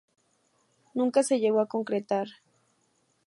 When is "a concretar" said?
1.59-2.25